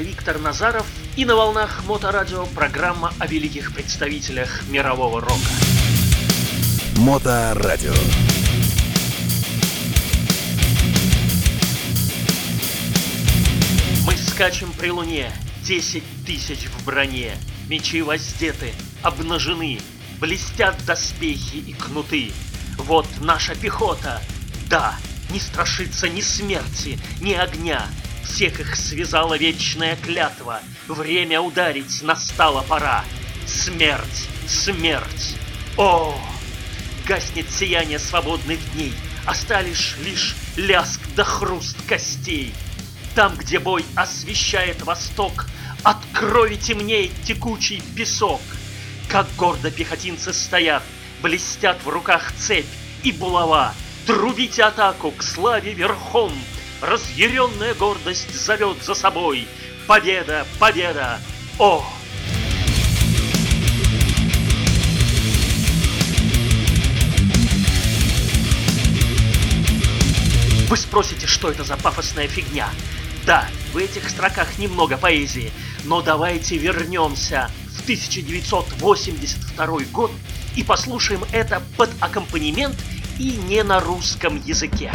Это 0.00 0.08
Виктор 0.08 0.38
Назаров 0.38 0.86
и 1.14 1.26
на 1.26 1.36
волнах 1.36 1.84
Моторадио 1.84 2.46
программа 2.46 3.12
о 3.18 3.26
великих 3.26 3.74
представителях 3.74 4.62
мирового 4.68 5.20
рока. 5.20 5.34
Моторадио. 6.96 7.92
Мы 14.06 14.16
скачем 14.16 14.72
при 14.72 14.90
луне, 14.90 15.30
десять 15.62 16.04
тысяч 16.24 16.60
в 16.64 16.86
броне, 16.86 17.36
мечи 17.68 18.00
воздеты, 18.00 18.72
обнажены, 19.02 19.80
блестят 20.18 20.82
доспехи 20.86 21.56
и 21.56 21.74
кнуты. 21.74 22.32
Вот 22.78 23.06
наша 23.20 23.54
пехота, 23.54 24.22
да, 24.70 24.94
не 25.30 25.40
страшится 25.40 26.08
ни 26.08 26.22
смерти, 26.22 26.98
ни 27.20 27.34
огня, 27.34 27.86
всех 28.30 28.60
их 28.60 28.76
связала 28.76 29.36
вечная 29.36 29.96
клятва. 29.96 30.60
Время 30.86 31.40
ударить 31.40 32.02
настала 32.02 32.62
пора. 32.62 33.04
Смерть, 33.46 34.28
смерть. 34.46 35.36
О! 35.76 36.14
Гаснет 37.06 37.50
сияние 37.50 37.98
свободных 37.98 38.58
дней. 38.72 38.94
Остались 39.26 39.94
лишь 40.04 40.36
ляск 40.56 41.00
да 41.16 41.24
хруст 41.24 41.76
костей. 41.86 42.54
Там, 43.14 43.34
где 43.36 43.58
бой 43.58 43.84
освещает 43.96 44.82
восток, 44.82 45.46
От 45.82 45.98
крови 46.12 46.56
темнеет 46.56 47.10
текучий 47.24 47.82
песок. 47.96 48.40
Как 49.08 49.26
гордо 49.36 49.70
пехотинцы 49.70 50.32
стоят, 50.32 50.82
Блестят 51.20 51.78
в 51.84 51.88
руках 51.88 52.32
цепь 52.38 52.66
и 53.02 53.12
булава. 53.12 53.74
Трубите 54.06 54.62
атаку 54.62 55.10
к 55.10 55.22
славе 55.22 55.72
верхом, 55.72 56.32
Разъяренная 56.80 57.74
гордость 57.74 58.34
зовет 58.34 58.82
за 58.82 58.94
собой. 58.94 59.46
Победа, 59.86 60.46
победа! 60.58 61.20
О! 61.58 61.84
Вы 70.68 70.76
спросите, 70.76 71.26
что 71.26 71.50
это 71.50 71.64
за 71.64 71.76
пафосная 71.76 72.28
фигня? 72.28 72.70
Да, 73.26 73.46
в 73.74 73.76
этих 73.76 74.08
строках 74.08 74.56
немного 74.58 74.96
поэзии, 74.96 75.52
но 75.84 76.00
давайте 76.00 76.56
вернемся 76.56 77.50
в 77.76 77.82
1982 77.82 79.66
год 79.92 80.12
и 80.56 80.64
послушаем 80.64 81.24
это 81.32 81.62
под 81.76 81.90
аккомпанемент 82.00 82.76
и 83.18 83.32
не 83.32 83.62
на 83.64 83.80
русском 83.80 84.42
языке. 84.46 84.90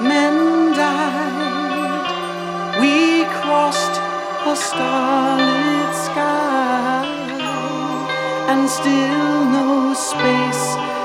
men 0.00 0.72
died. 0.72 2.06
We 2.80 3.24
crossed 3.40 3.96
a 4.46 4.54
starlit 4.54 5.94
sky, 6.06 7.06
and 8.48 8.68
still 8.68 9.44
no 9.56 9.94
space. 9.94 10.97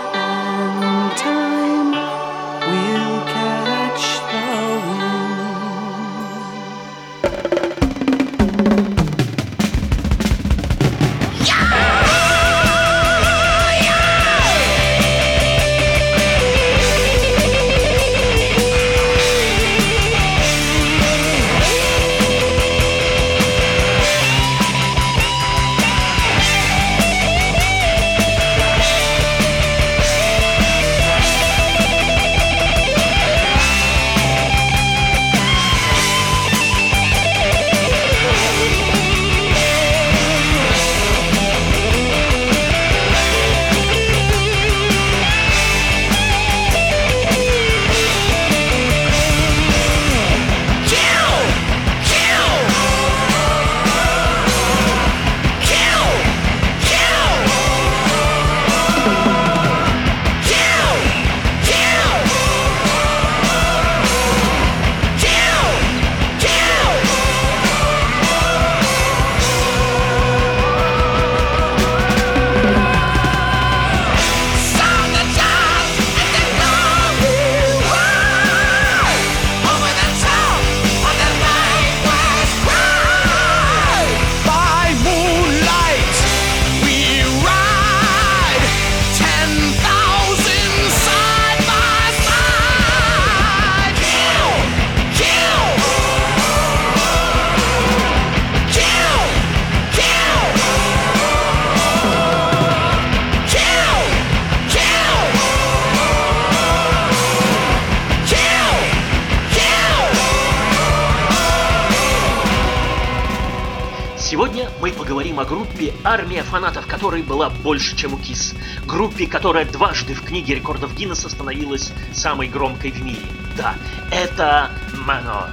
Которой 117.03 117.21
была 117.21 117.49
больше, 117.49 117.97
чем 117.97 118.13
у 118.13 118.17
Кис. 118.17 118.55
Группе, 118.85 119.27
которая 119.27 119.65
дважды 119.65 120.13
в 120.13 120.23
книге 120.23 120.55
рекордов 120.55 120.95
Гиннесса 120.95 121.27
становилась 121.27 121.91
самой 122.13 122.47
громкой 122.47 122.91
в 122.91 123.03
мире. 123.03 123.25
Да, 123.57 123.75
это 124.09 124.71
Manor. 125.05 125.49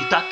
Итак, 0.00 0.24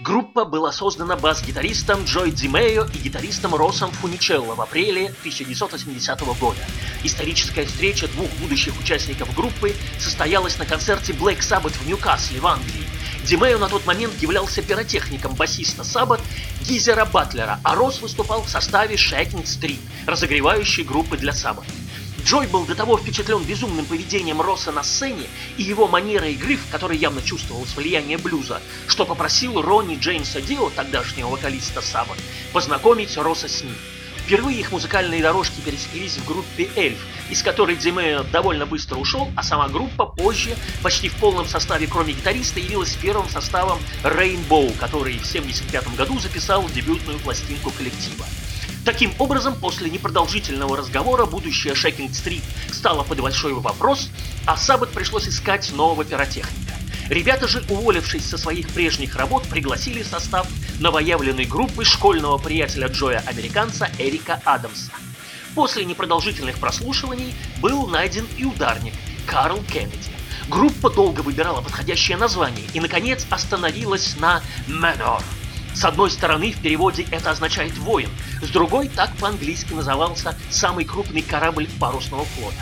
Группа 0.00 0.46
была 0.46 0.72
создана 0.72 1.16
бас-гитаристом 1.16 2.04
Джой 2.04 2.30
Дзимео 2.30 2.86
и 2.94 2.98
гитаристом 2.98 3.54
Росом 3.54 3.90
Фуничелло 3.90 4.54
в 4.54 4.60
апреле 4.62 5.08
1980 5.20 6.20
года. 6.38 6.60
Историческая 7.02 7.66
встреча 7.66 8.08
двух 8.08 8.30
будущих 8.40 8.78
участников 8.80 9.34
группы 9.34 9.74
состоялась 9.98 10.58
на 10.58 10.64
концерте 10.64 11.12
Black 11.12 11.40
Sabbath 11.40 11.76
в 11.78 11.86
Ньюкасле 11.86 12.40
в 12.40 12.46
Англии. 12.46 12.86
Димео 13.26 13.58
на 13.58 13.68
тот 13.68 13.84
момент 13.86 14.22
являлся 14.22 14.62
пиротехником 14.62 15.34
басиста 15.34 15.82
Саббат 15.82 16.20
Гизера 16.62 17.04
Батлера, 17.04 17.58
а 17.64 17.74
Рос 17.74 18.00
выступал 18.00 18.42
в 18.42 18.48
составе 18.48 18.94
Shaking 18.94 19.42
Street, 19.42 19.80
разогревающей 20.06 20.84
группы 20.84 21.16
для 21.16 21.32
Саббат. 21.32 21.64
Джой 22.24 22.46
был 22.46 22.64
до 22.64 22.76
того 22.76 22.96
впечатлен 22.96 23.42
безумным 23.42 23.84
поведением 23.84 24.40
Росса 24.40 24.70
на 24.70 24.84
сцене 24.84 25.26
и 25.56 25.64
его 25.64 25.88
манерой 25.88 26.34
игры, 26.34 26.56
в 26.56 26.70
которой 26.70 26.98
явно 26.98 27.20
чувствовалось 27.20 27.74
влияние 27.74 28.16
блюза, 28.16 28.62
что 28.86 29.04
попросил 29.04 29.60
Ронни 29.60 29.96
Джеймса 29.96 30.40
Дио, 30.40 30.70
тогдашнего 30.70 31.28
вокалиста 31.28 31.80
Саббат, 31.80 32.18
познакомить 32.52 33.16
Росса 33.16 33.48
с 33.48 33.60
ним. 33.64 33.74
Впервые 34.26 34.58
их 34.58 34.72
музыкальные 34.72 35.22
дорожки 35.22 35.60
пересеклись 35.60 36.16
в 36.16 36.26
группе 36.26 36.68
«Эльф», 36.74 36.98
из 37.30 37.44
которой 37.44 37.76
Дзимео 37.76 38.24
довольно 38.24 38.66
быстро 38.66 38.96
ушел, 38.96 39.30
а 39.36 39.44
сама 39.44 39.68
группа 39.68 40.04
позже, 40.04 40.56
почти 40.82 41.08
в 41.08 41.14
полном 41.14 41.46
составе, 41.46 41.86
кроме 41.86 42.12
гитариста, 42.12 42.58
явилась 42.58 42.96
первым 43.00 43.28
составом 43.28 43.78
Rainbow, 44.02 44.76
который 44.78 45.12
в 45.12 45.28
1975 45.28 45.94
году 45.94 46.18
записал 46.18 46.68
дебютную 46.70 47.20
пластинку 47.20 47.70
коллектива. 47.70 48.26
Таким 48.84 49.12
образом, 49.20 49.54
после 49.54 49.90
непродолжительного 49.90 50.76
разговора 50.76 51.26
будущее 51.26 51.76
Шекинг 51.76 52.12
Стрит 52.12 52.42
стало 52.72 53.04
под 53.04 53.20
большой 53.20 53.52
вопрос, 53.52 54.10
а 54.44 54.56
Саббат 54.56 54.90
пришлось 54.90 55.28
искать 55.28 55.70
нового 55.72 56.04
пиротехника. 56.04 56.65
Ребята 57.08 57.46
же, 57.46 57.62
уволившись 57.68 58.28
со 58.28 58.38
своих 58.38 58.68
прежних 58.68 59.16
работ, 59.16 59.44
пригласили 59.48 60.02
в 60.02 60.06
состав 60.06 60.48
новоявленной 60.80 61.44
группы 61.44 61.84
школьного 61.84 62.38
приятеля 62.38 62.88
Джоя-американца 62.88 63.88
Эрика 63.98 64.40
Адамса. 64.44 64.92
После 65.54 65.84
непродолжительных 65.84 66.58
прослушиваний 66.58 67.34
был 67.60 67.86
найден 67.86 68.26
и 68.36 68.44
ударник 68.44 68.94
Карл 69.26 69.62
Кеннеди. 69.72 70.10
Группа 70.48 70.90
долго 70.90 71.20
выбирала 71.20 71.60
подходящее 71.60 72.16
название 72.16 72.66
и, 72.74 72.80
наконец, 72.80 73.26
остановилась 73.30 74.16
на 74.18 74.42
Manor– 74.68 75.22
с 75.76 75.84
одной 75.84 76.10
стороны, 76.10 76.52
в 76.52 76.62
переводе 76.62 77.06
это 77.10 77.30
означает 77.30 77.76
«воин», 77.76 78.08
с 78.40 78.48
другой 78.48 78.88
так 78.88 79.14
по-английски 79.18 79.74
назывался 79.74 80.34
самый 80.48 80.86
крупный 80.86 81.20
корабль 81.20 81.68
парусного 81.78 82.24
флота. 82.24 82.56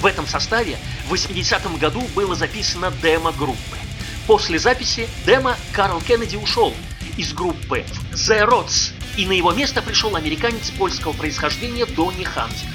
В 0.00 0.06
этом 0.06 0.26
составе 0.26 0.76
в 1.08 1.14
80-м 1.14 1.76
году 1.76 2.02
было 2.16 2.34
записано 2.34 2.92
демо 3.00 3.30
группы. 3.30 3.77
После 4.28 4.58
записи 4.58 5.08
демо 5.24 5.56
Карл 5.72 6.02
Кеннеди 6.02 6.36
ушел 6.36 6.74
из 7.16 7.32
группы 7.32 7.82
The 8.12 8.46
Rods, 8.46 8.92
и 9.16 9.24
на 9.24 9.32
его 9.32 9.52
место 9.52 9.80
пришел 9.80 10.14
американец 10.16 10.70
польского 10.70 11.14
происхождения 11.14 11.86
Донни 11.86 12.24
Хантер. 12.24 12.68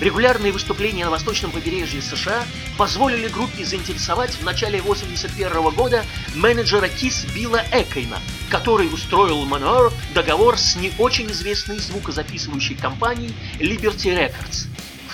Регулярные 0.00 0.50
выступления 0.50 1.04
на 1.04 1.12
восточном 1.12 1.52
побережье 1.52 2.02
США 2.02 2.44
позволили 2.76 3.28
группе 3.28 3.64
заинтересовать 3.64 4.32
в 4.32 4.42
начале 4.42 4.80
1981 4.80 5.70
года 5.76 6.04
менеджера 6.34 6.88
Кис 6.88 7.24
Билла 7.32 7.62
Экейна, 7.70 8.18
который 8.50 8.92
устроил 8.92 9.46
Manowar 9.46 9.92
договор 10.12 10.58
с 10.58 10.74
не 10.74 10.90
очень 10.98 11.30
известной 11.30 11.78
звукозаписывающей 11.78 12.74
компанией 12.74 13.32
Liberty 13.60 14.12
Records. 14.12 14.66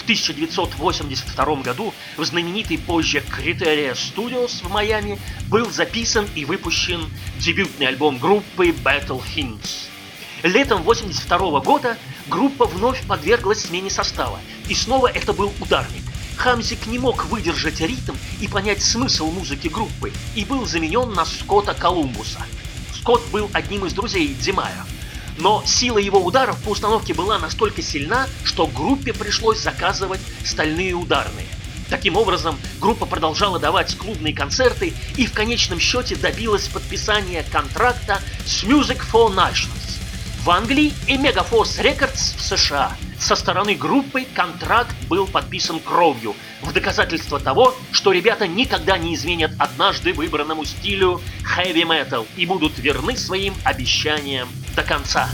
В 0.02 0.04
1982 0.04 1.62
году 1.62 1.94
в 2.16 2.24
знаменитой 2.24 2.76
позже 2.76 3.18
Criteria 3.18 3.92
Studios 3.92 4.64
в 4.64 4.68
Майами 4.68 5.16
был 5.48 5.70
записан 5.70 6.26
и 6.34 6.44
выпущен 6.44 7.08
дебютный 7.38 7.86
альбом 7.86 8.18
группы 8.18 8.70
Battle 8.70 9.22
Hymns. 9.36 9.86
Летом 10.42 10.80
1982 10.80 11.60
года 11.60 11.96
группа 12.26 12.66
вновь 12.66 13.06
подверглась 13.06 13.62
смене 13.62 13.90
состава, 13.90 14.40
и 14.68 14.74
снова 14.74 15.06
это 15.06 15.32
был 15.32 15.52
ударник. 15.60 16.02
Хамзик 16.36 16.88
не 16.88 16.98
мог 16.98 17.26
выдержать 17.26 17.80
ритм 17.80 18.16
и 18.40 18.48
понять 18.48 18.82
смысл 18.82 19.30
музыки 19.30 19.68
группы 19.68 20.12
и 20.34 20.44
был 20.44 20.66
заменен 20.66 21.12
на 21.12 21.24
Скотта 21.24 21.74
Колумбуса. 21.74 22.40
Скотт 22.92 23.22
был 23.30 23.48
одним 23.52 23.86
из 23.86 23.92
друзей 23.92 24.34
Димая. 24.34 24.84
Но 25.42 25.60
сила 25.66 25.98
его 25.98 26.24
ударов 26.24 26.56
по 26.62 26.68
установке 26.68 27.14
была 27.14 27.36
настолько 27.36 27.82
сильна, 27.82 28.28
что 28.44 28.68
группе 28.68 29.12
пришлось 29.12 29.58
заказывать 29.58 30.20
стальные 30.44 30.94
ударные. 30.94 31.48
Таким 31.90 32.16
образом, 32.16 32.56
группа 32.80 33.06
продолжала 33.06 33.58
давать 33.58 33.98
клубные 33.98 34.32
концерты 34.32 34.94
и 35.16 35.26
в 35.26 35.32
конечном 35.32 35.80
счете 35.80 36.14
добилась 36.14 36.68
подписания 36.68 37.44
контракта 37.50 38.20
с 38.46 38.62
Music 38.62 39.00
for 39.12 39.34
Nations 39.34 39.98
в 40.44 40.50
Англии 40.50 40.92
и 41.08 41.16
Megaforce 41.16 41.82
Records 41.82 42.36
в 42.36 42.40
США. 42.40 42.96
Со 43.18 43.34
стороны 43.34 43.74
группы 43.74 44.24
контракт 44.24 44.94
был 45.08 45.26
подписан 45.26 45.80
кровью, 45.80 46.36
в 46.62 46.72
доказательство 46.72 47.40
того, 47.40 47.74
что 47.90 48.12
ребята 48.12 48.46
никогда 48.46 48.96
не 48.96 49.16
изменят 49.16 49.50
однажды 49.58 50.12
выбранному 50.12 50.64
стилю 50.64 51.20
metal 51.56 52.28
и 52.36 52.46
будут 52.46 52.78
верны 52.78 53.16
своим 53.16 53.54
обещаниям 53.64 54.48
до 54.74 54.82
конца. 54.82 55.28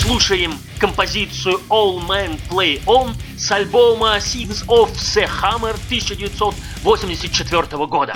Слушаем 0.00 0.58
композицию 0.78 1.60
All 1.68 2.06
Men 2.06 2.38
Play 2.48 2.82
On 2.84 3.14
с 3.36 3.50
альбома 3.50 4.16
Sins 4.18 4.64
of 4.66 4.92
the 4.92 5.28
Hammer 5.42 5.74
1984 5.88 7.86
года. 7.86 8.14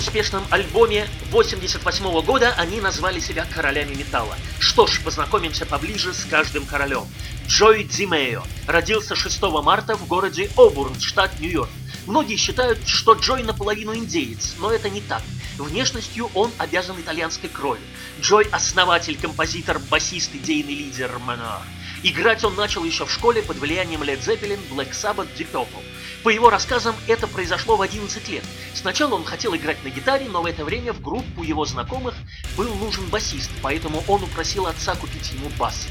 Успешном 0.00 0.42
альбоме 0.50 1.06
88 1.30 2.22
года 2.22 2.54
они 2.56 2.80
назвали 2.80 3.20
себя 3.20 3.44
королями 3.44 3.94
металла. 3.94 4.34
Что 4.58 4.86
ж, 4.86 4.98
познакомимся 5.04 5.66
поближе 5.66 6.14
с 6.14 6.24
каждым 6.24 6.64
королем. 6.64 7.06
Джой 7.46 7.84
Дзимео 7.84 8.42
родился 8.66 9.14
6 9.14 9.42
марта 9.62 9.96
в 9.96 10.06
городе 10.06 10.50
Обурн, 10.56 10.98
штат 10.98 11.38
Нью-Йорк. 11.38 11.68
Многие 12.06 12.36
считают, 12.36 12.78
что 12.88 13.12
Джой 13.12 13.42
наполовину 13.42 13.94
индеец, 13.94 14.54
но 14.58 14.72
это 14.72 14.88
не 14.88 15.02
так. 15.02 15.22
Внешностью 15.58 16.30
он 16.32 16.50
обязан 16.56 16.98
итальянской 16.98 17.50
кровью. 17.50 17.84
Джой– 18.22 18.44
основатель, 18.52 19.18
композитор, 19.20 19.78
басист, 19.90 20.34
идейный 20.34 20.74
лидер 20.74 21.10
Манор. 21.18 21.60
Играть 22.02 22.42
он 22.44 22.54
начал 22.54 22.84
еще 22.84 23.04
в 23.04 23.12
школе 23.12 23.42
под 23.42 23.58
влиянием 23.58 24.02
Led 24.02 24.24
Zeppelin, 24.24 24.58
Black 24.70 24.92
Sabbath, 24.92 25.28
Deep 25.36 25.48
Purple. 25.52 25.84
По 26.22 26.30
его 26.30 26.48
рассказам, 26.48 26.94
это 27.06 27.26
произошло 27.26 27.76
в 27.76 27.82
11 27.82 28.26
лет. 28.28 28.44
Сначала 28.72 29.14
он 29.14 29.24
хотел 29.24 29.54
играть 29.54 29.84
на 29.84 29.90
гитаре, 29.90 30.26
но 30.30 30.40
в 30.40 30.46
это 30.46 30.64
время 30.64 30.94
в 30.94 31.02
группу 31.02 31.42
его 31.42 31.66
знакомых 31.66 32.14
был 32.56 32.74
нужен 32.74 33.04
басист, 33.06 33.50
поэтому 33.60 34.02
он 34.08 34.22
упросил 34.22 34.66
отца 34.66 34.94
купить 34.94 35.30
ему 35.32 35.50
бас. 35.58 35.88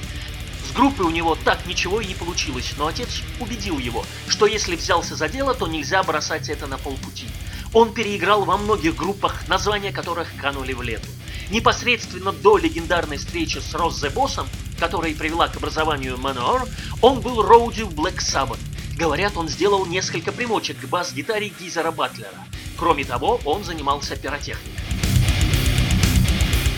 С 0.67 0.71
группой 0.71 1.05
у 1.05 1.11
него 1.11 1.35
так 1.35 1.65
ничего 1.67 2.01
и 2.01 2.07
не 2.07 2.15
получилось, 2.15 2.73
но 2.77 2.87
отец 2.87 3.21
убедил 3.39 3.77
его, 3.77 4.03
что 4.27 4.47
если 4.47 4.75
взялся 4.75 5.15
за 5.15 5.29
дело, 5.29 5.53
то 5.53 5.67
нельзя 5.67 6.01
бросать 6.01 6.49
это 6.49 6.65
на 6.65 6.79
полпути. 6.79 7.27
Он 7.71 7.93
переиграл 7.93 8.45
во 8.45 8.57
многих 8.57 8.95
группах, 8.95 9.47
названия 9.47 9.91
которых 9.91 10.27
канули 10.37 10.73
в 10.73 10.81
лету. 10.81 11.07
Непосредственно 11.51 12.31
до 12.31 12.57
легендарной 12.57 13.17
встречи 13.17 13.59
с 13.59 13.73
Роззе 13.73 14.09
Боссом, 14.09 14.47
которая 14.79 15.13
привела 15.13 15.47
к 15.47 15.57
образованию 15.57 16.15
Manowar, 16.15 16.67
он 17.01 17.19
был 17.19 17.41
роуди 17.41 17.83
в 17.83 17.89
Black 17.89 18.17
Sabbath. 18.17 18.59
Говорят, 18.97 19.37
он 19.37 19.47
сделал 19.47 19.85
несколько 19.85 20.31
примочек 20.31 20.79
к 20.79 20.85
бас-гитаре 20.85 21.51
Гизера 21.59 21.91
Батлера. 21.91 22.33
Кроме 22.77 23.03
того, 23.03 23.39
он 23.45 23.63
занимался 23.63 24.15
пиротехникой. 24.15 24.73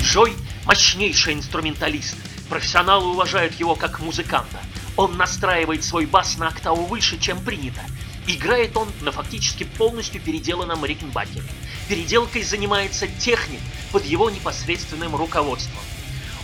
Джой– 0.01 0.33
мощнейший 0.65 1.35
инструменталист. 1.35 2.17
Профессионалы 2.49 3.11
уважают 3.11 3.59
его 3.59 3.75
как 3.75 4.01
музыканта. 4.01 4.57
Он 4.97 5.15
настраивает 5.15 5.83
свой 5.83 6.05
бас 6.05 6.37
на 6.37 6.49
октаву 6.49 6.85
выше, 6.85 7.17
чем 7.17 7.39
принято. 7.39 7.81
Играет 8.27 8.75
он 8.75 8.89
на 9.01 9.11
фактически 9.11 9.63
полностью 9.63 10.21
переделанном 10.21 10.83
Рикенбакере. 10.83 11.45
Переделкой 11.87 12.43
занимается 12.43 13.07
техник 13.07 13.61
под 13.91 14.05
его 14.05 14.29
непосредственным 14.29 15.15
руководством. 15.15 15.81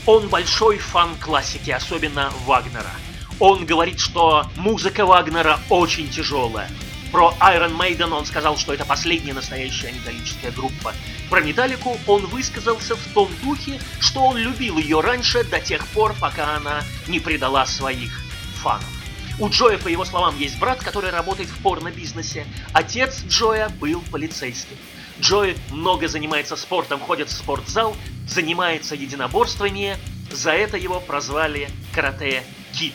Он 0.08 0.28
большой 0.30 0.80
фан 0.80 1.16
классики, 1.20 1.70
особенно 1.70 2.32
Вагнера– 2.46 2.92
он 3.40 3.66
говорит, 3.66 4.00
что 4.00 4.50
музыка 4.56 5.06
Вагнера 5.06 5.60
очень 5.70 6.10
тяжелая. 6.10 6.70
Про 7.12 7.34
Iron 7.40 7.78
Maiden 7.78 8.12
он 8.12 8.26
сказал, 8.26 8.58
что 8.58 8.74
это 8.74 8.84
последняя 8.84 9.34
настоящая 9.34 9.92
металлическая 9.92 10.52
группа. 10.52 10.94
Про 11.30 11.42
Металлику 11.42 11.98
он 12.08 12.26
высказался 12.26 12.96
в 12.96 13.14
том 13.14 13.30
духе, 13.44 13.80
что 14.00 14.26
он 14.26 14.38
любил 14.38 14.78
ее 14.78 15.02
раньше 15.02 15.44
до 15.44 15.60
тех 15.60 15.86
пор, 15.88 16.16
пока 16.20 16.56
она 16.56 16.82
не 17.08 17.20
предала 17.20 17.66
своих 17.66 18.20
фанов. 18.62 18.84
У 19.40 19.50
Джоя, 19.50 19.78
по 19.78 19.88
его 19.88 20.04
словам, 20.04 20.36
есть 20.38 20.58
брат, 20.60 20.80
который 20.80 21.12
работает 21.12 21.50
в 21.50 21.60
порно-бизнесе. 21.60 22.48
Отец 22.74 23.24
Джоя 23.28 23.70
был 23.70 24.02
полицейским. 24.12 24.76
Джой 25.22 25.56
много 25.70 26.08
занимается 26.08 26.56
спортом, 26.56 27.00
ходит 27.00 27.30
в 27.30 27.34
спортзал, 27.34 27.96
занимается 28.28 28.96
единоборствами. 28.96 29.98
За 30.32 30.52
это 30.52 30.78
его 30.78 31.00
прозвали 31.00 31.70
Карате 31.94 32.44
Кит. 32.74 32.94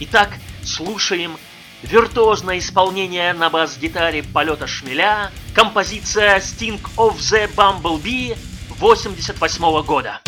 Итак, 0.00 0.30
слушаем 0.64 1.36
виртуозное 1.82 2.58
исполнение 2.58 3.32
на 3.32 3.50
бас-гитаре 3.50 4.22
полета 4.22 4.66
шмеля, 4.66 5.30
композиция 5.54 6.38
Sting 6.38 6.80
of 6.96 7.16
the 7.16 7.52
Bumblebee 7.54 8.36
88 8.78 9.82
года. 9.82 10.20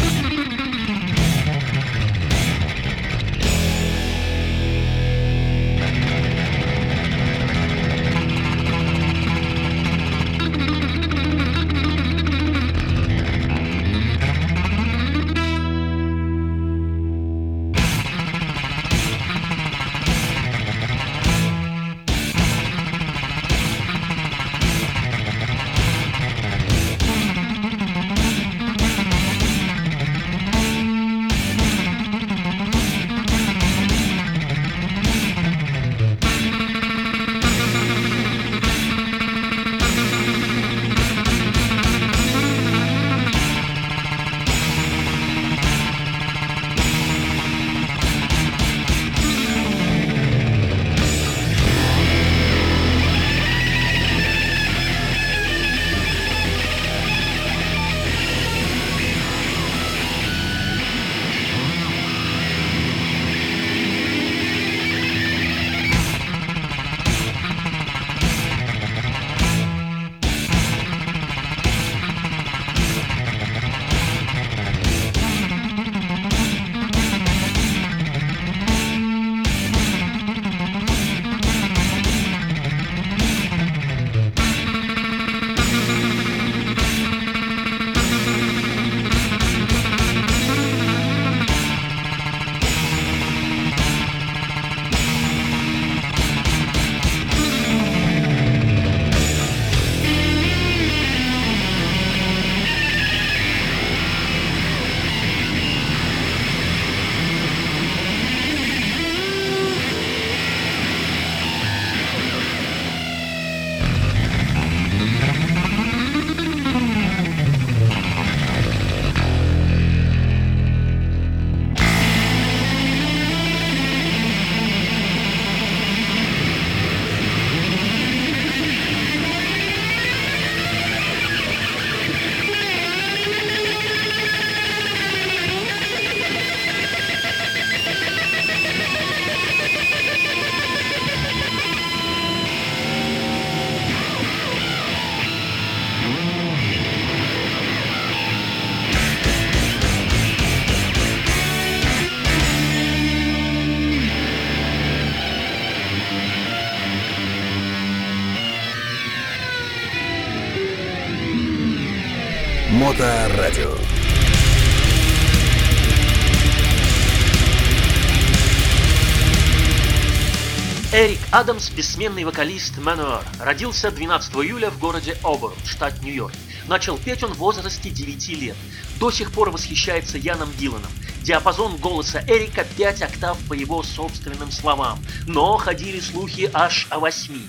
Эрик 170.97 171.19
Адамс, 171.33 171.71
бессменный 171.71 172.23
вокалист 172.23 172.79
Manowar, 172.79 173.25
родился 173.41 173.91
12 173.91 174.33
июля 174.37 174.71
в 174.71 174.79
городе 174.79 175.19
Оберн, 175.25 175.57
штат 175.65 176.01
Нью-Йорк. 176.05 176.33
Начал 176.69 176.99
петь 176.99 177.25
он 177.25 177.33
в 177.33 177.39
возрасте 177.39 177.91
9 177.91 178.29
лет. 178.41 178.57
До 179.01 179.11
сих 179.11 179.33
пор 179.33 179.51
восхищается 179.51 180.19
Яном 180.19 180.53
Диланом. 180.57 180.93
Диапазон 181.23 181.79
голоса 181.79 182.23
Эрика 182.29 182.65
5 182.77 183.03
октав 183.03 183.37
по 183.49 183.55
его 183.55 183.83
собственным 183.83 184.53
словам, 184.53 185.01
но 185.27 185.57
ходили 185.57 185.99
слухи 185.99 186.49
аж 186.55 186.87
о 186.91 187.01
8. 187.01 187.41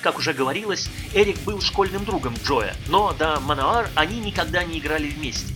Как 0.00 0.16
уже 0.16 0.32
говорилось, 0.32 0.88
Эрик 1.12 1.38
был 1.40 1.60
школьным 1.60 2.06
другом 2.06 2.34
Джоя, 2.46 2.74
но 2.88 3.12
до 3.12 3.40
Мануар 3.40 3.90
они 3.94 4.20
никогда 4.20 4.64
не 4.64 4.78
играли 4.78 5.10
вместе. 5.10 5.52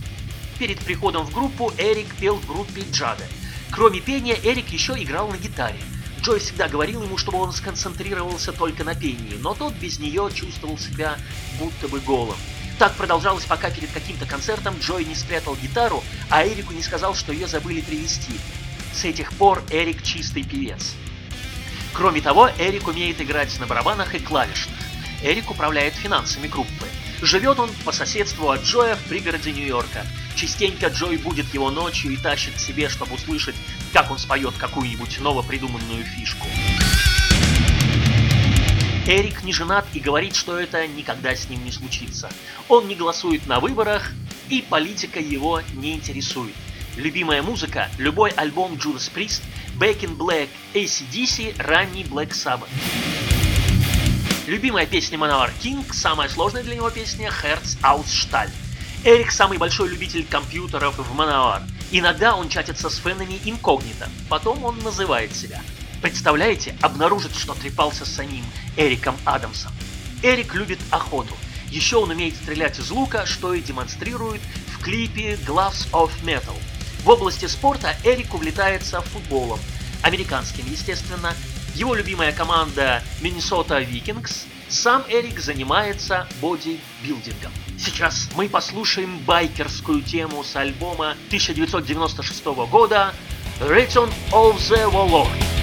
Перед 0.59 0.77
приходом 0.77 1.25
в 1.25 1.33
группу 1.33 1.73
Эрик 1.79 2.13
пел 2.17 2.35
в 2.35 2.45
группе 2.45 2.83
Джада. 2.91 3.23
Кроме 3.71 3.99
пения, 3.99 4.37
Эрик 4.43 4.69
еще 4.69 4.93
играл 4.93 5.27
на 5.29 5.37
гитаре. 5.37 5.79
Джой 6.21 6.39
всегда 6.39 6.67
говорил 6.67 7.01
ему, 7.03 7.17
чтобы 7.17 7.39
он 7.39 7.51
сконцентрировался 7.51 8.51
только 8.51 8.83
на 8.83 8.93
пении, 8.93 9.37
но 9.39 9.55
тот 9.55 9.73
без 9.73 9.97
нее 9.97 10.29
чувствовал 10.33 10.77
себя 10.77 11.17
будто 11.59 11.87
бы 11.87 11.99
голым. 11.99 12.37
Так 12.77 12.93
продолжалось, 12.93 13.45
пока 13.45 13.71
перед 13.71 13.91
каким-то 13.91 14.25
концертом 14.25 14.75
Джой 14.79 15.05
не 15.05 15.15
спрятал 15.15 15.55
гитару, 15.55 16.03
а 16.29 16.45
Эрику 16.45 16.73
не 16.73 16.83
сказал, 16.83 17.15
что 17.15 17.31
ее 17.31 17.47
забыли 17.47 17.81
привезти. 17.81 18.33
С 18.93 19.03
этих 19.03 19.33
пор 19.33 19.63
Эрик 19.71 20.03
чистый 20.03 20.43
певец. 20.43 20.93
Кроме 21.93 22.21
того, 22.21 22.49
Эрик 22.59 22.87
умеет 22.87 23.19
играть 23.19 23.59
на 23.59 23.65
барабанах 23.65 24.13
и 24.13 24.19
клавишных. 24.19 24.77
Эрик 25.23 25.49
управляет 25.49 25.93
финансами 25.93 26.47
группы. 26.47 26.87
Живет 27.21 27.59
он 27.59 27.69
по 27.85 27.91
соседству 27.91 28.49
от 28.49 28.63
Джоя 28.63 28.95
в 28.95 29.03
пригороде 29.03 29.51
Нью-Йорка. 29.51 30.07
Частенько 30.35 30.87
Джой 30.87 31.17
будет 31.17 31.53
его 31.53 31.69
ночью 31.69 32.11
и 32.11 32.17
тащит 32.17 32.55
к 32.55 32.59
себе, 32.59 32.89
чтобы 32.89 33.13
услышать, 33.13 33.55
как 33.93 34.09
он 34.09 34.17
споет 34.17 34.55
какую-нибудь 34.57 35.19
новопридуманную 35.19 36.03
фишку. 36.03 36.47
Эрик 39.05 39.43
не 39.43 39.53
женат 39.53 39.85
и 39.93 39.99
говорит, 39.99 40.35
что 40.35 40.59
это 40.59 40.87
никогда 40.87 41.35
с 41.35 41.47
ним 41.47 41.63
не 41.63 41.71
случится. 41.71 42.29
Он 42.67 42.87
не 42.87 42.95
голосует 42.95 43.45
на 43.45 43.59
выборах, 43.59 44.11
и 44.49 44.63
политика 44.67 45.19
его 45.19 45.61
не 45.75 45.93
интересует. 45.93 46.55
Любимая 46.95 47.43
музыка, 47.43 47.89
любой 47.99 48.31
альбом 48.31 48.73
Judas 48.73 49.11
Priest, 49.13 49.43
Back 49.79 50.01
in 50.01 50.17
Black, 50.17 50.49
ACDC, 50.73 51.61
ранний 51.61 52.03
Black 52.03 52.31
Sabbath. 52.31 52.69
Любимая 54.51 54.85
песня 54.85 55.17
Manowar 55.17 55.49
King, 55.63 55.93
самая 55.93 56.27
сложная 56.27 56.61
для 56.61 56.75
него 56.75 56.89
песня 56.89 57.29
Herz 57.29 57.79
aus 57.83 58.07
Stahl. 58.07 58.49
Эрик 59.05 59.31
самый 59.31 59.57
большой 59.57 59.87
любитель 59.87 60.25
компьютеров 60.25 60.97
в 60.97 61.17
Manowar. 61.17 61.61
Иногда 61.91 62.35
он 62.35 62.49
чатится 62.49 62.89
с 62.89 62.97
фенами 62.97 63.39
инкогнито, 63.45 64.09
потом 64.27 64.65
он 64.65 64.77
называет 64.79 65.33
себя. 65.33 65.61
Представляете, 66.01 66.75
обнаружит, 66.81 67.33
что 67.33 67.53
трепался 67.53 68.03
с 68.03 68.13
самим 68.13 68.43
Эриком 68.75 69.15
Адамсом. 69.23 69.71
Эрик 70.21 70.53
любит 70.53 70.79
охоту. 70.89 71.33
Еще 71.69 71.95
он 71.95 72.09
умеет 72.09 72.35
стрелять 72.35 72.77
из 72.77 72.91
лука, 72.91 73.25
что 73.25 73.53
и 73.53 73.61
демонстрирует 73.61 74.41
в 74.75 74.83
клипе 74.83 75.35
Gloves 75.47 75.89
of 75.93 76.11
Metal. 76.25 76.57
В 77.05 77.09
области 77.09 77.45
спорта 77.45 77.95
Эрик 78.03 78.33
увлекается 78.33 78.99
футболом. 78.99 79.61
Американским, 80.03 80.65
естественно, 80.69 81.33
его 81.75 81.95
любимая 81.95 82.31
команда 82.31 83.01
Minnesota 83.21 83.85
Vikings. 83.85 84.45
Сам 84.67 85.03
Эрик 85.09 85.39
занимается 85.39 86.27
бодибилдингом. 86.41 87.51
Сейчас 87.77 88.29
мы 88.35 88.47
послушаем 88.47 89.19
байкерскую 89.19 90.01
тему 90.01 90.43
с 90.43 90.55
альбома 90.55 91.11
1996 91.27 92.45
года 92.69 93.13
Return 93.59 94.11
of 94.31 94.57
the 94.57 94.89
Warlord. 94.91 95.60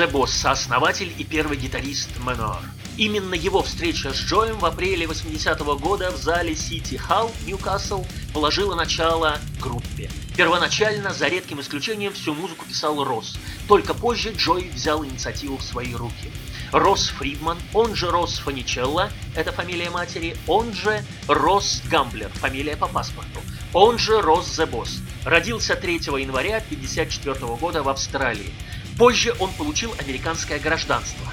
Зе 0.00 0.06
Босс, 0.06 0.32
сооснователь 0.32 1.12
и 1.18 1.24
первый 1.24 1.58
гитарист 1.58 2.08
Manowar. 2.24 2.62
Именно 2.96 3.34
его 3.34 3.62
встреча 3.62 4.14
с 4.14 4.16
Джоем 4.16 4.58
в 4.58 4.64
апреле 4.64 5.04
80-го 5.04 5.76
года 5.76 6.10
в 6.10 6.16
зале 6.16 6.56
Сити 6.56 6.94
Халл, 6.94 7.30
Ньюкасл, 7.44 8.06
положила 8.32 8.74
начало 8.74 9.38
группе. 9.60 10.10
Первоначально, 10.38 11.12
за 11.12 11.28
редким 11.28 11.60
исключением, 11.60 12.14
всю 12.14 12.32
музыку 12.32 12.64
писал 12.64 13.04
Росс. 13.04 13.36
Только 13.68 13.92
позже 13.92 14.32
Джой 14.32 14.70
взял 14.74 15.04
инициативу 15.04 15.58
в 15.58 15.62
свои 15.62 15.94
руки. 15.94 16.32
Росс 16.72 17.08
Фридман, 17.08 17.58
он 17.74 17.94
же 17.94 18.10
Росс 18.10 18.38
Фаничелла, 18.38 19.10
это 19.36 19.52
фамилия 19.52 19.90
матери, 19.90 20.34
он 20.46 20.72
же 20.72 21.04
Росс 21.28 21.82
Гамблер, 21.90 22.30
фамилия 22.30 22.78
по 22.78 22.86
паспорту, 22.86 23.40
он 23.74 23.98
же 23.98 24.22
Росс 24.22 24.58
The 24.58 24.66
Boss. 24.66 25.02
Родился 25.26 25.76
3 25.76 25.96
января 25.96 26.56
1954 26.56 27.34
года 27.56 27.82
в 27.82 27.90
Австралии. 27.90 28.54
Позже 29.00 29.34
он 29.38 29.50
получил 29.52 29.94
американское 29.98 30.58
гражданство. 30.58 31.26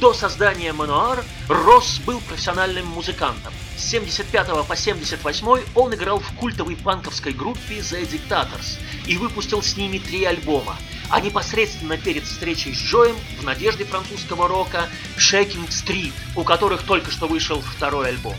До 0.00 0.14
создания 0.14 0.72
Мануар 0.72 1.22
Росс 1.50 1.98
был 1.98 2.18
профессиональным 2.20 2.86
музыкантом. 2.86 3.52
С 3.76 3.90
75 3.90 4.66
по 4.66 4.74
78 4.74 5.64
он 5.74 5.94
играл 5.94 6.18
в 6.18 6.32
культовой 6.36 6.76
панковской 6.76 7.34
группе 7.34 7.80
The 7.80 8.08
Dictators 8.08 8.78
и 9.06 9.18
выпустил 9.18 9.60
с 9.60 9.76
ними 9.76 9.98
три 9.98 10.24
альбома, 10.24 10.78
а 11.10 11.20
непосредственно 11.20 11.98
перед 11.98 12.24
встречей 12.24 12.74
с 12.74 12.78
Джоем 12.78 13.16
в 13.38 13.44
надежде 13.44 13.84
французского 13.84 14.48
рока 14.48 14.88
Shaking 15.18 15.68
Street, 15.68 16.14
у 16.36 16.42
которых 16.42 16.84
только 16.84 17.10
что 17.10 17.26
вышел 17.26 17.60
второй 17.60 18.08
альбом. 18.08 18.36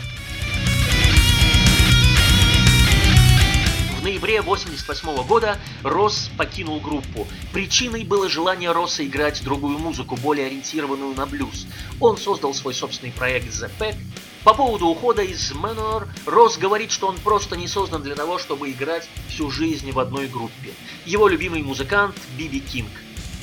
В 4.02 4.04
ноябре 4.04 4.40
1988 4.40 5.28
года 5.28 5.60
Росс 5.84 6.28
покинул 6.36 6.80
группу. 6.80 7.24
Причиной 7.52 8.02
было 8.02 8.28
желание 8.28 8.72
Росса 8.72 9.06
играть 9.06 9.44
другую 9.44 9.78
музыку, 9.78 10.16
более 10.16 10.46
ориентированную 10.46 11.14
на 11.14 11.24
блюз. 11.24 11.68
Он 12.00 12.16
создал 12.16 12.52
свой 12.52 12.74
собственный 12.74 13.12
проект 13.12 13.46
The 13.46 13.70
Pack. 13.78 13.94
По 14.42 14.54
поводу 14.54 14.88
ухода 14.88 15.22
из 15.22 15.52
Manowar, 15.52 16.08
Росс 16.26 16.58
говорит, 16.58 16.90
что 16.90 17.06
он 17.06 17.16
просто 17.18 17.56
не 17.56 17.68
создан 17.68 18.02
для 18.02 18.16
того, 18.16 18.40
чтобы 18.40 18.72
играть 18.72 19.08
всю 19.28 19.52
жизнь 19.52 19.92
в 19.92 20.00
одной 20.00 20.26
группе. 20.26 20.74
Его 21.06 21.28
любимый 21.28 21.62
музыкант 21.62 22.16
Биби 22.36 22.58
Кинг. 22.58 22.90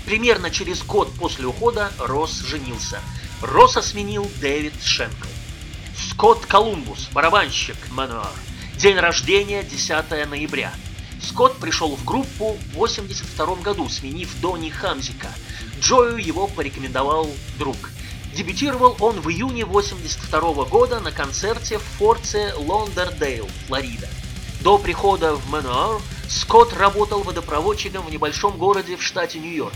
Примерно 0.03 0.51
через 0.51 0.83
год 0.83 1.09
после 1.17 1.45
ухода 1.45 1.89
Росс 1.99 2.41
женился. 2.41 2.99
Росса 3.41 3.81
сменил 3.81 4.29
Дэвид 4.41 4.73
Шенкл. 4.83 5.29
Скотт 5.95 6.45
Колумбус, 6.45 7.07
барабанщик 7.13 7.77
Manowar. 7.95 8.35
День 8.79 8.97
рождения 8.97 9.61
10 9.61 10.09
ноября. 10.29 10.71
Скотт 11.21 11.57
пришел 11.57 11.97
в 11.97 12.05
группу 12.05 12.53
в 12.53 12.75
82 12.75 13.55
году, 13.55 13.89
сменив 13.89 14.33
Донни 14.39 14.69
Хамзика. 14.69 15.27
Джою 15.81 16.15
его 16.15 16.47
порекомендовал 16.47 17.29
друг. 17.57 17.75
Дебютировал 18.33 18.95
он 19.01 19.19
в 19.19 19.29
июне 19.29 19.65
82 19.65 20.63
года 20.63 21.01
на 21.01 21.11
концерте 21.11 21.77
в 21.77 21.81
форте 21.81 22.53
Лондердейл, 22.55 23.49
Флорида. 23.67 24.07
До 24.61 24.77
прихода 24.77 25.35
в 25.35 25.49
Мануар 25.49 25.99
Скотт 26.29 26.71
работал 26.71 27.21
водопроводчиком 27.23 28.05
в 28.05 28.11
небольшом 28.11 28.57
городе 28.57 28.95
в 28.95 29.03
штате 29.03 29.39
Нью-Йорк. 29.39 29.73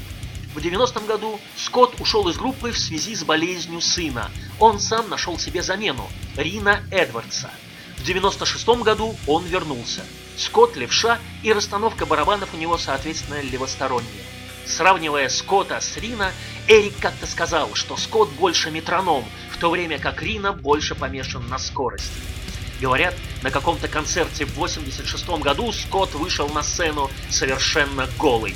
В 0.55 0.59
90-м 0.59 1.05
году 1.07 1.41
Скотт 1.57 1.99
ушел 1.99 2.29
из 2.29 2.37
группы 2.37 2.71
в 2.71 2.79
связи 2.79 3.15
с 3.17 3.25
болезнью 3.25 3.81
сына. 3.81 4.31
Он 4.61 4.79
сам 4.79 5.09
нашел 5.09 5.37
себе 5.37 5.61
замену– 5.61 6.07
Рина 6.37 6.81
Эдвардса– 6.89 7.51
в 8.03 8.05
96 8.05 8.67
году 8.83 9.15
он 9.27 9.45
вернулся. 9.45 10.01
Скотт 10.35 10.75
левша 10.75 11.19
и 11.41 11.53
расстановка 11.53 12.05
барабанов 12.05 12.53
у 12.53 12.57
него, 12.57 12.77
соответственно, 12.77 13.41
левосторонняя. 13.41 14.25
Сравнивая 14.65 15.29
Скотта 15.29 15.79
с 15.79 15.95
Рина, 15.95 16.33
Эрик 16.67 16.97
как-то 16.99 17.25
сказал, 17.25 17.73
что 17.75 17.95
Скотт 17.95 18.29
больше 18.31 18.71
метроном, 18.71 19.23
в 19.53 19.57
то 19.57 19.69
время 19.69 19.99
как 19.99 20.21
Рина 20.21 20.51
больше 20.51 20.95
помешан 20.95 21.47
на 21.47 21.57
скорости. 21.57 22.11
Говорят, 22.81 23.15
на 23.41 23.51
каком-то 23.51 23.87
концерте 23.87 24.45
в 24.45 24.55
86 24.55 25.25
году 25.39 25.71
Скотт 25.71 26.13
вышел 26.13 26.49
на 26.49 26.61
сцену 26.61 27.09
совершенно 27.29 28.09
голый. 28.19 28.53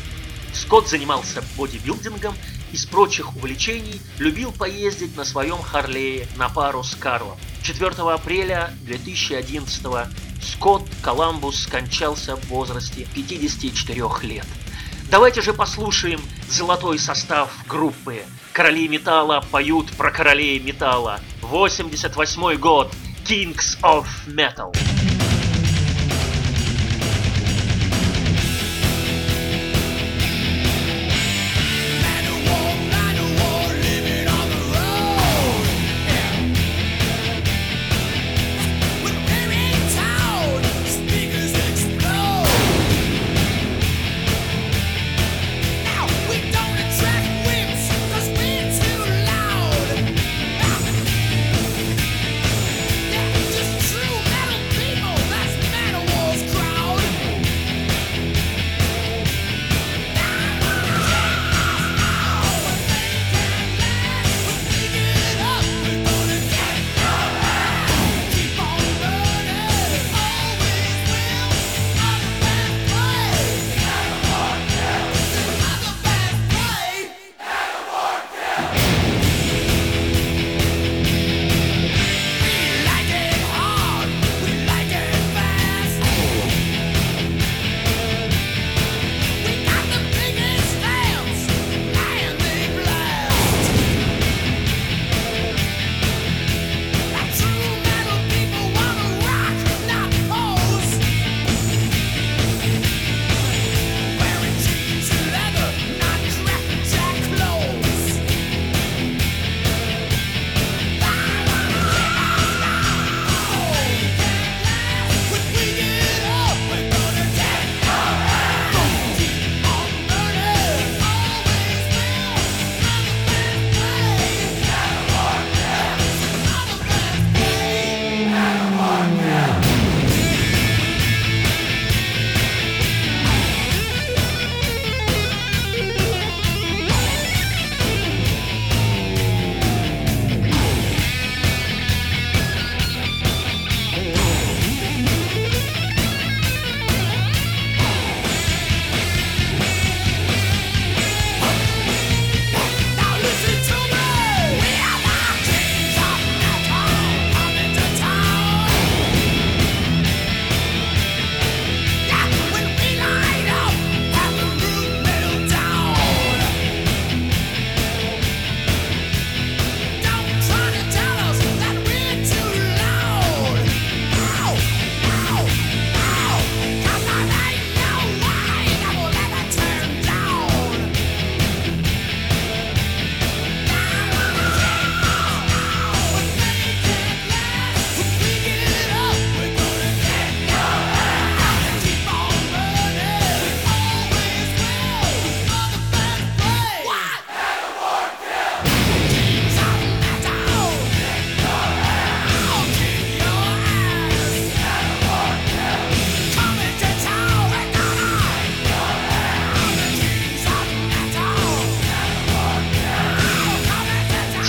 Скотт 0.53 0.89
занимался 0.89 1.41
бодибилдингом, 1.55 2.35
из 2.73 2.85
прочих 2.85 3.33
увлечений 3.33 4.01
любил 4.17 4.51
поездить 4.51 5.15
на 5.15 5.23
своем 5.23 5.61
Харлее 5.61 6.27
на 6.35 6.49
пару 6.49 6.83
с 6.83 6.95
Карлом. 6.95 7.37
4 7.67 7.95
апреля 8.13 8.71
2011 8.83 9.85
Скотт 10.41 10.83
Коламбус 11.01 11.63
скончался 11.63 12.37
в 12.37 12.45
возрасте 12.45 13.05
54 13.13 14.03
лет. 14.21 14.45
Давайте 15.11 15.41
же 15.41 15.53
послушаем 15.53 16.21
золотой 16.47 16.97
состав 16.97 17.51
группы. 17.67 18.21
Короли 18.53 18.87
металла 18.87 19.43
поют 19.51 19.91
про 19.97 20.11
королей 20.11 20.59
металла. 20.59 21.19
88 21.41 22.57
год. 22.57 22.89
Kings 23.25 23.77
of 23.81 24.05
Metal. 24.27 24.73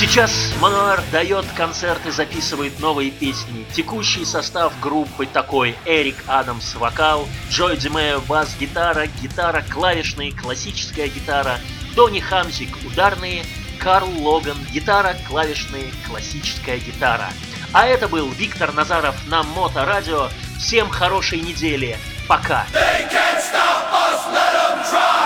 Сейчас 0.08 0.54
Мануар 0.58 1.02
дает 1.12 1.44
концерты, 1.54 2.10
записывает 2.10 2.80
новые 2.80 3.10
песни. 3.10 3.66
Текущий 3.74 4.24
состав 4.24 4.72
группы 4.80 5.26
такой 5.26 5.76
Эрик 5.84 6.16
Адамс 6.26 6.76
вокал, 6.76 7.28
Джой 7.50 7.76
Димео 7.76 8.22
бас-гитара, 8.22 9.06
гитара 9.20 9.62
клавишные, 9.70 10.32
классическая 10.32 11.08
гитара, 11.08 11.60
Тони 11.94 12.20
Хамзик 12.20 12.74
ударные, 12.86 13.44
Карл 13.78 14.08
Логан 14.22 14.56
гитара, 14.72 15.14
клавишные, 15.28 15.92
классическая 16.08 16.78
гитара. 16.78 17.28
А 17.74 17.86
это 17.86 18.08
был 18.08 18.30
Виктор 18.30 18.72
Назаров 18.72 19.14
на 19.26 19.42
Моторадио. 19.42 20.30
Всем 20.58 20.88
хорошей 20.88 21.42
недели. 21.42 21.98
Пока. 22.26 22.66
They 22.72 23.06
can't 23.10 23.42
stop 23.42 23.92
us, 23.92 24.26
let 24.32 24.54
them 24.54 24.82
try. 24.90 25.18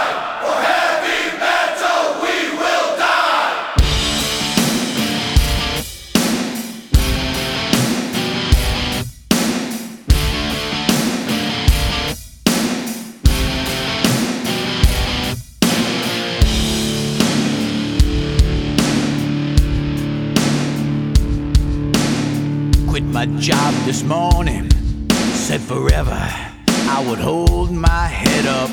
My 23.23 23.41
job 23.41 23.73
this 23.85 24.03
morning. 24.03 24.69
Said 25.47 25.61
forever 25.61 26.19
I 26.97 27.05
would 27.09 27.21
hold 27.21 27.71
my 27.71 28.09
head 28.09 28.47
up 28.47 28.72